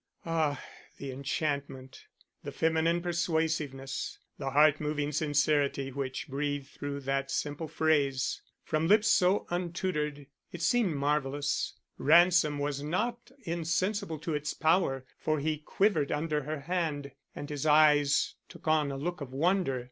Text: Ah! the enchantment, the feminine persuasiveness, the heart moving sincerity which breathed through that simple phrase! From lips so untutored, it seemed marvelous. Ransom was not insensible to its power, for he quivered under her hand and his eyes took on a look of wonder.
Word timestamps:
Ah! 0.25 0.59
the 0.97 1.11
enchantment, 1.11 2.07
the 2.43 2.51
feminine 2.51 3.03
persuasiveness, 3.03 4.17
the 4.39 4.49
heart 4.49 4.79
moving 4.81 5.11
sincerity 5.11 5.91
which 5.91 6.27
breathed 6.27 6.69
through 6.69 6.99
that 7.01 7.29
simple 7.29 7.67
phrase! 7.67 8.41
From 8.63 8.87
lips 8.87 9.07
so 9.07 9.45
untutored, 9.51 10.25
it 10.51 10.63
seemed 10.63 10.95
marvelous. 10.95 11.75
Ransom 11.99 12.57
was 12.57 12.81
not 12.81 13.29
insensible 13.43 14.17
to 14.21 14.33
its 14.33 14.55
power, 14.55 15.05
for 15.19 15.37
he 15.39 15.59
quivered 15.59 16.11
under 16.11 16.45
her 16.45 16.61
hand 16.61 17.11
and 17.35 17.47
his 17.47 17.67
eyes 17.67 18.33
took 18.49 18.67
on 18.67 18.91
a 18.91 18.97
look 18.97 19.21
of 19.21 19.31
wonder. 19.31 19.79